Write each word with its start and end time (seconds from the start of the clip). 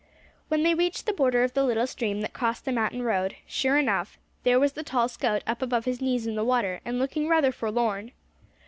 When 0.47 0.63
they 0.63 0.73
reached 0.73 1.05
the 1.05 1.13
border 1.13 1.43
of 1.43 1.53
the 1.53 1.63
little 1.63 1.85
stream 1.85 2.21
that 2.21 2.33
crossed 2.33 2.65
the 2.65 2.71
mountain 2.71 3.03
road, 3.03 3.35
sure 3.45 3.77
enough, 3.77 4.17
there 4.41 4.59
was 4.59 4.71
the 4.73 4.81
tall 4.81 5.07
scout 5.07 5.43
up 5.45 5.61
above 5.61 5.85
his 5.85 6.01
knees 6.01 6.25
in 6.25 6.33
the 6.33 6.43
water, 6.43 6.79
and 6.83 6.97
looking 6.97 7.27
rather 7.27 7.51
forlorn. 7.51 8.11